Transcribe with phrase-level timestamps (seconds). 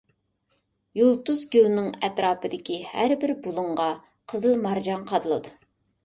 [0.99, 3.85] يۇلتۇز گۈلنىڭ ئەتراپىدىكى ھەر بىر بۇلۇڭغا
[4.33, 5.53] قىزىل مارجان قادىلىدۇ.